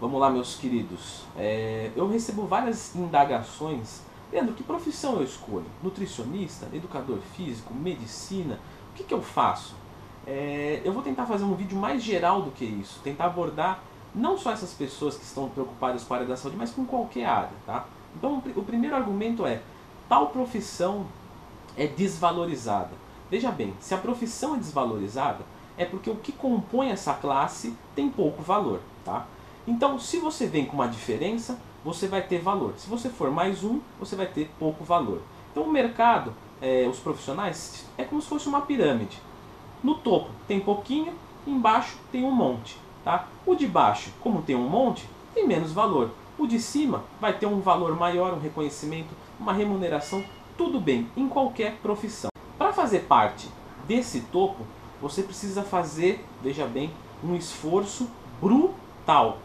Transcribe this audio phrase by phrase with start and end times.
[0.00, 1.24] Vamos lá, meus queridos.
[1.36, 4.00] É, eu recebo várias indagações.
[4.32, 5.66] Leandro, que profissão eu escolho?
[5.82, 6.66] Nutricionista?
[6.72, 7.74] Educador físico?
[7.74, 8.58] Medicina?
[8.92, 9.74] O que, que eu faço?
[10.26, 12.98] É, eu vou tentar fazer um vídeo mais geral do que isso.
[13.04, 13.82] Tentar abordar
[14.14, 17.26] não só essas pessoas que estão preocupadas com a área da saúde, mas com qualquer
[17.26, 17.52] área.
[17.66, 17.84] Tá?
[18.16, 19.60] Então, o pri- o primeiro argumento é:
[20.10, 21.06] tal profissão
[21.76, 22.90] é desvalorizada.
[23.30, 25.44] Veja bem, se a profissão é desvalorizada,
[25.78, 28.80] é porque o que compõe essa classe tem pouco valor.
[29.04, 29.24] Tá?
[29.68, 32.74] Então, se você vem com uma diferença, você vai ter valor.
[32.76, 35.22] Se você for mais um, você vai ter pouco valor.
[35.52, 39.16] Então, o mercado, é, os profissionais, é como se fosse uma pirâmide.
[39.80, 41.14] No topo tem pouquinho,
[41.46, 42.76] embaixo tem um monte.
[43.04, 43.28] Tá?
[43.46, 46.10] O de baixo, como tem um monte, tem menos valor.
[46.36, 50.22] O de cima vai ter um valor maior, um reconhecimento, uma remuneração,
[50.56, 52.30] tudo bem, em qualquer profissão.
[52.58, 53.48] Para fazer parte
[53.88, 54.64] desse topo,
[55.00, 56.92] você precisa fazer, veja bem,
[57.24, 58.08] um esforço
[58.40, 59.38] brutal.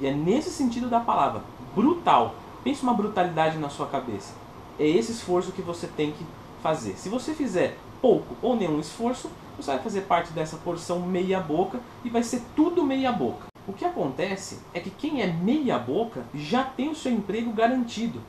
[0.00, 1.42] E é nesse sentido da palavra,
[1.74, 2.34] brutal.
[2.62, 4.34] Pense uma brutalidade na sua cabeça.
[4.78, 6.24] É esse esforço que você tem que
[6.62, 6.96] fazer.
[6.98, 11.80] Se você fizer pouco ou nenhum esforço, você vai fazer parte dessa porção meia boca
[12.04, 13.46] e vai ser tudo meia boca.
[13.66, 18.20] O que acontece é que quem é meia boca já tem o seu emprego garantido,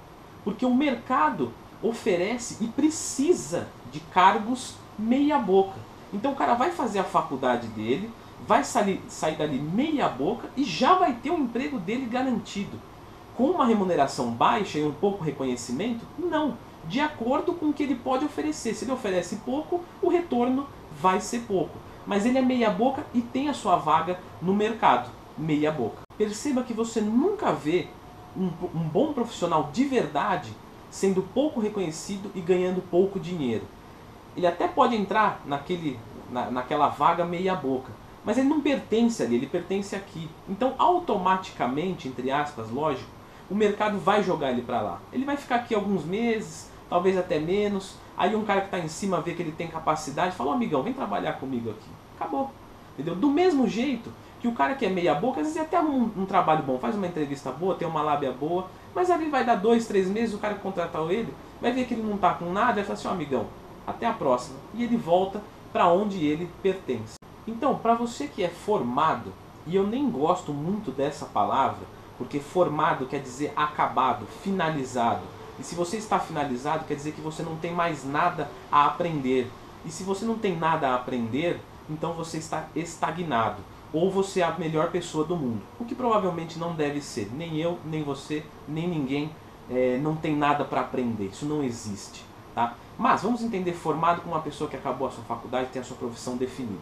[0.44, 5.80] porque o mercado oferece e precisa de cargos meia boca.
[6.14, 8.10] Então o cara vai fazer a faculdade dele,
[8.48, 12.80] vai sair, sair dali meia boca e já vai ter o emprego dele garantido.
[13.36, 16.06] Com uma remuneração baixa e um pouco reconhecimento?
[16.18, 16.58] Não.
[16.86, 18.74] De acordo com o que ele pode oferecer.
[18.74, 20.68] Se ele oferece pouco, o retorno
[21.00, 21.78] vai ser pouco.
[22.06, 25.10] Mas ele é meia boca e tem a sua vaga no mercado.
[25.38, 26.02] Meia boca.
[26.18, 27.88] Perceba que você nunca vê
[28.40, 30.52] um, um bom profissional de verdade
[30.90, 33.64] sendo pouco reconhecido e ganhando pouco dinheiro.
[34.36, 36.00] Ele até pode entrar naquele,
[36.32, 37.92] na, naquela vaga meia boca,
[38.24, 40.30] mas ele não pertence ali, ele pertence aqui.
[40.48, 43.10] Então, automaticamente, entre aspas, lógico,
[43.50, 45.02] o mercado vai jogar ele para lá.
[45.12, 47.96] Ele vai ficar aqui alguns meses, talvez até menos.
[48.18, 50.84] Aí um cara que está em cima vê que ele tem capacidade, fala: "Ô, amigão,
[50.84, 51.90] vem trabalhar comigo aqui.
[52.16, 52.52] Acabou.
[52.94, 53.16] Entendeu?
[53.16, 56.26] Do mesmo jeito que o cara que é meia boca, às vezes até um, um
[56.26, 59.88] trabalho bom, faz uma entrevista boa, tem uma lábia boa, mas ali vai dar dois,
[59.88, 62.74] três meses, o cara que contratar ele vai ver que ele não tá com nada,
[62.74, 63.48] vai falar assim, ó amigão,
[63.86, 64.58] até a próxima.
[64.74, 65.42] E ele volta
[65.74, 67.16] para onde ele pertence.
[67.46, 69.34] Então, para você que é formado,
[69.68, 71.86] e eu nem gosto muito dessa palavra,
[72.18, 75.22] porque formado quer dizer acabado, finalizado.
[75.60, 79.52] E se você está finalizado, quer dizer que você não tem mais nada a aprender.
[79.86, 83.58] E se você não tem nada a aprender, então você está estagnado.
[83.92, 85.62] Ou você é a melhor pessoa do mundo.
[85.80, 87.32] O que provavelmente não deve ser.
[87.34, 89.32] Nem eu, nem você, nem ninguém
[89.70, 91.26] é, não tem nada para aprender.
[91.26, 92.24] Isso não existe.
[92.54, 92.76] Tá?
[92.98, 95.98] Mas vamos entender formado como uma pessoa que acabou a sua faculdade tem a sua
[95.98, 96.82] profissão definida.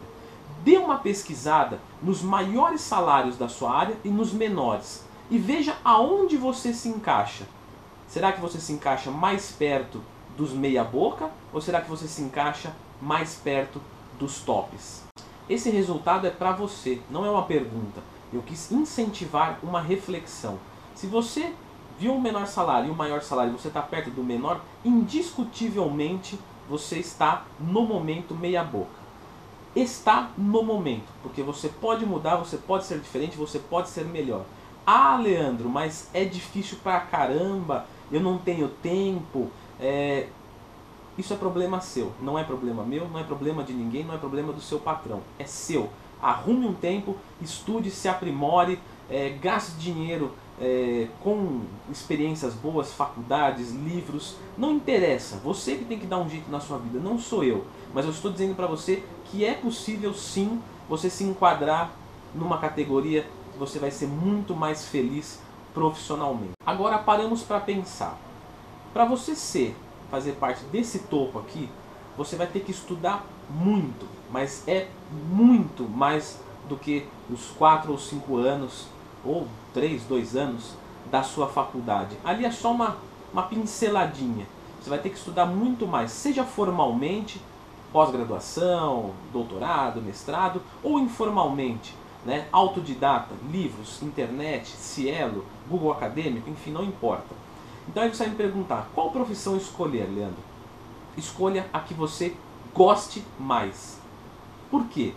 [0.63, 5.05] Dê uma pesquisada nos maiores salários da sua área e nos menores.
[5.29, 7.45] E veja aonde você se encaixa.
[8.07, 10.01] Será que você se encaixa mais perto
[10.37, 13.81] dos meia boca ou será que você se encaixa mais perto
[14.17, 15.06] dos tops?
[15.49, 18.01] Esse resultado é para você, não é uma pergunta.
[18.33, 20.59] Eu quis incentivar uma reflexão.
[20.93, 21.53] Se você
[21.97, 26.37] viu um menor salário e um maior salário, você está perto do menor, indiscutivelmente
[26.69, 29.07] você está no momento meia boca.
[29.75, 34.43] Está no momento, porque você pode mudar, você pode ser diferente, você pode ser melhor.
[34.85, 39.49] Ah, Leandro, mas é difícil pra caramba, eu não tenho tempo.
[39.79, 40.27] É...
[41.17, 44.17] Isso é problema seu, não é problema meu, não é problema de ninguém, não é
[44.17, 45.21] problema do seu patrão.
[45.39, 45.89] É seu.
[46.21, 48.79] Arrume um tempo, estude, se aprimore,
[49.09, 51.61] é, gaste dinheiro é, com
[51.91, 54.35] experiências boas, faculdades, livros.
[54.57, 57.65] Não interessa, você que tem que dar um jeito na sua vida, não sou eu.
[57.93, 61.91] Mas eu estou dizendo para você que é possível sim você se enquadrar
[62.33, 65.39] numa categoria que você vai ser muito mais feliz
[65.73, 66.53] profissionalmente.
[66.65, 68.17] Agora paramos para pensar.
[68.93, 69.75] Para você ser,
[70.09, 71.69] fazer parte desse topo aqui,
[72.17, 74.87] você vai ter que estudar muito, mas é
[75.29, 78.87] muito mais do que os 4 ou 5 anos,
[79.23, 80.73] ou 3, 2 anos
[81.11, 82.17] da sua faculdade.
[82.23, 82.97] Ali é só uma,
[83.31, 84.45] uma pinceladinha.
[84.81, 87.41] Você vai ter que estudar muito mais, seja formalmente,
[87.91, 91.95] pós-graduação, doutorado, mestrado, ou informalmente,
[92.25, 92.47] né?
[92.51, 97.46] autodidata, livros, internet, Cielo, Google Acadêmico, enfim, não importa.
[97.87, 100.43] Então aí você vai me perguntar, qual profissão escolher, Leandro?
[101.15, 102.35] Escolha a que você
[102.73, 103.99] goste mais.
[104.69, 105.13] Por quê?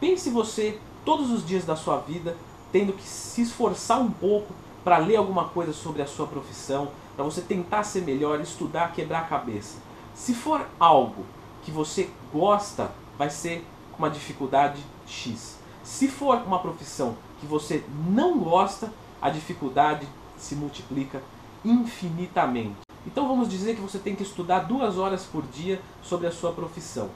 [0.00, 2.36] Pense você todos os dias da sua vida
[2.72, 4.54] tendo que se esforçar um pouco
[4.84, 9.20] para ler alguma coisa sobre a sua profissão, para você tentar ser melhor, estudar, quebrar
[9.20, 9.78] a cabeça.
[10.14, 11.24] Se for algo
[11.62, 13.66] que você gosta, vai ser
[13.98, 15.58] uma dificuldade X.
[15.82, 18.90] Se for uma profissão que você não gosta,
[19.20, 20.06] a dificuldade
[20.36, 21.22] se multiplica
[21.64, 22.76] infinitamente.
[23.06, 26.52] Então vamos dizer que você tem que estudar duas horas por dia sobre a sua
[26.52, 27.10] profissão.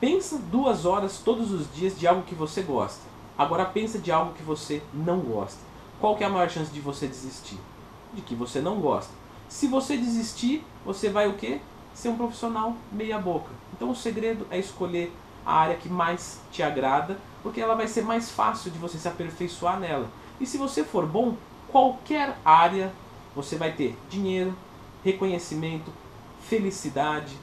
[0.00, 3.02] Pensa duas horas todos os dias de algo que você gosta.
[3.38, 5.60] Agora pensa de algo que você não gosta.
[6.00, 7.58] Qual que é a maior chance de você desistir?
[8.12, 9.12] De que você não gosta.
[9.48, 11.60] Se você desistir, você vai o quê?
[11.94, 13.50] Ser um profissional meia boca.
[13.72, 15.14] Então o segredo é escolher
[15.46, 19.08] a área que mais te agrada, porque ela vai ser mais fácil de você se
[19.08, 20.10] aperfeiçoar nela.
[20.40, 21.36] E se você for bom,
[21.68, 22.92] qualquer área
[23.34, 24.54] você vai ter dinheiro,
[25.04, 25.92] reconhecimento,
[26.42, 27.36] felicidade.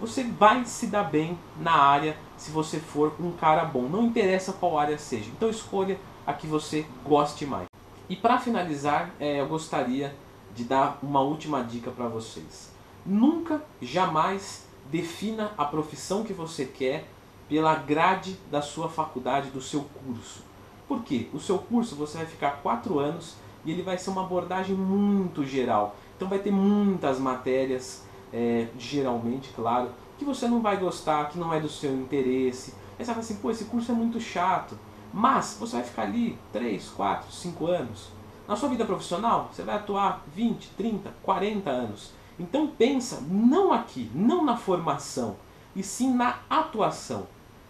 [0.00, 3.82] Você vai se dar bem na área se você for um cara bom.
[3.82, 5.30] Não interessa qual área seja.
[5.30, 7.66] Então escolha a que você goste mais.
[8.08, 10.16] E para finalizar, é, eu gostaria
[10.54, 12.72] de dar uma última dica para vocês.
[13.06, 17.06] Nunca, jamais defina a profissão que você quer
[17.48, 20.42] pela grade da sua faculdade, do seu curso.
[20.88, 21.28] Por quê?
[21.32, 25.44] O seu curso você vai ficar quatro anos e ele vai ser uma abordagem muito
[25.44, 25.96] geral.
[26.16, 31.52] Então vai ter muitas matérias, é, geralmente, claro, que você não vai gostar, que não
[31.52, 32.74] é do seu interesse.
[32.98, 34.78] Aí você fala assim, pô, esse curso é muito chato.
[35.12, 38.08] Mas você vai ficar ali 3, 4, 5 anos.
[38.46, 42.12] Na sua vida profissional, você vai atuar 20, 30, 40 anos.
[42.38, 45.36] Então pensa não aqui, não na formação,
[45.74, 47.26] e sim na atuação.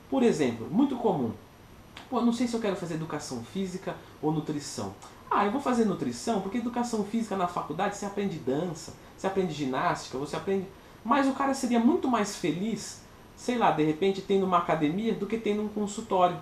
[0.09, 1.33] Por exemplo, muito comum.
[2.09, 4.95] Pô, não sei se eu quero fazer educação física ou nutrição.
[5.31, 9.55] Ah, eu vou fazer nutrição porque educação física na faculdade você aprende dança, você aprende
[9.55, 10.67] ginástica, você aprende.
[11.05, 13.03] Mas o cara seria muito mais feliz,
[13.37, 16.37] sei lá, de repente tendo uma academia do que tendo um consultório.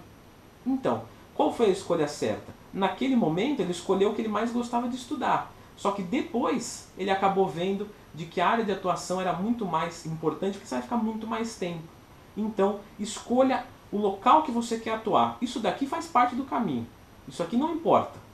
[0.67, 1.03] Então,
[1.35, 2.51] qual foi a escolha certa?
[2.73, 5.53] Naquele momento ele escolheu o que ele mais gostava de estudar.
[5.77, 10.07] Só que depois ele acabou vendo de que a área de atuação era muito mais
[10.07, 11.85] importante porque você vai ficar muito mais tempo.
[12.35, 15.37] Então, escolha o local que você quer atuar.
[15.43, 16.87] Isso daqui faz parte do caminho.
[17.29, 18.28] Isso aqui não importa.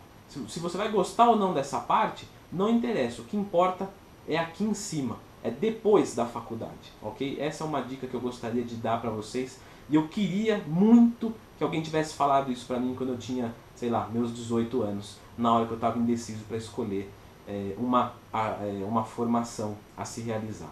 [0.49, 3.23] Se você vai gostar ou não dessa parte, não interessa.
[3.23, 3.89] O que importa
[4.29, 7.37] é aqui em cima, é depois da faculdade, ok?
[7.39, 9.61] Essa é uma dica que eu gostaria de dar para vocês.
[9.91, 13.91] E eu queria muito que alguém tivesse falado isso para mim quando eu tinha, sei
[13.91, 17.11] lá, meus 18 anos, na hora que eu estava indeciso para escolher
[17.47, 20.71] é, uma, é, uma formação a se realizar.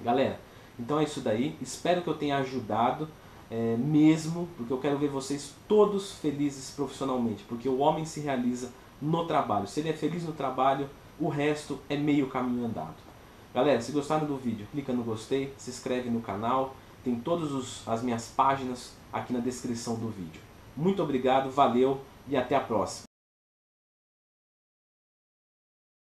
[0.00, 0.38] Galera,
[0.78, 1.56] então é isso daí.
[1.60, 3.08] Espero que eu tenha ajudado
[3.50, 8.70] é, mesmo, porque eu quero ver vocês todos felizes profissionalmente, porque o homem se realiza
[9.02, 9.66] no trabalho.
[9.66, 10.88] Se ele é feliz no trabalho,
[11.18, 12.94] o resto é meio caminho andado.
[13.52, 18.02] Galera, se gostaram do vídeo, clica no gostei, se inscreve no canal, tem todas as
[18.02, 20.40] minhas páginas aqui na descrição do vídeo.
[20.76, 23.11] Muito obrigado, valeu e até a próxima.